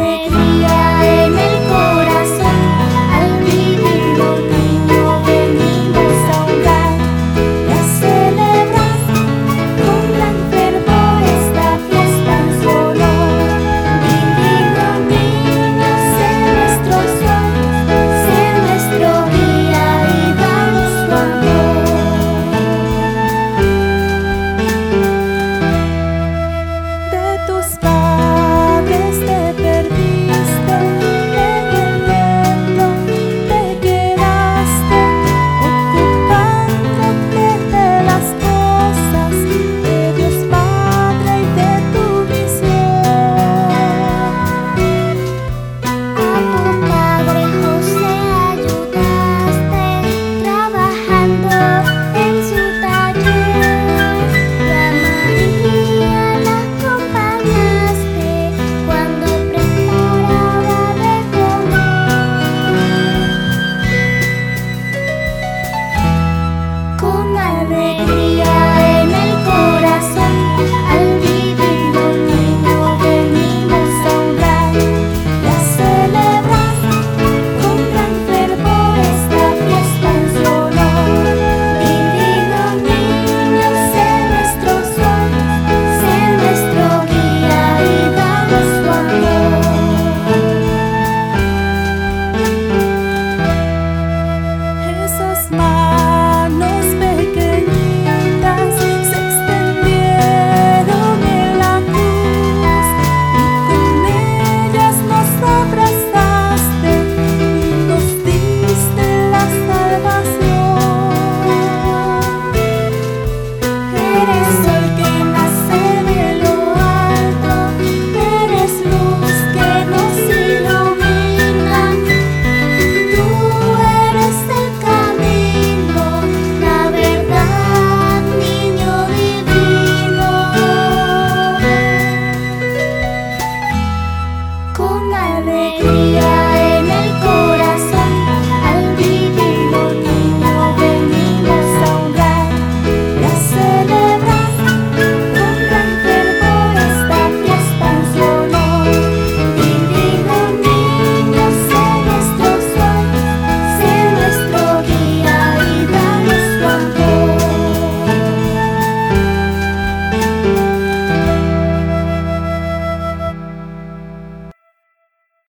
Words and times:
Merry 0.00 0.18
Christmas. 0.20 0.39